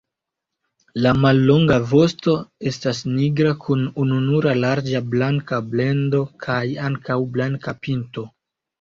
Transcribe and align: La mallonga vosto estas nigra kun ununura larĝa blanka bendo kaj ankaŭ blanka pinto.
La 1.05 1.11
mallonga 1.25 1.77
vosto 1.91 2.33
estas 2.73 3.03
nigra 3.19 3.53
kun 3.67 3.85
ununura 4.07 4.57
larĝa 4.65 5.05
blanka 5.13 5.63
bendo 5.77 6.27
kaj 6.49 6.61
ankaŭ 6.91 7.23
blanka 7.41 7.81
pinto. 7.87 8.31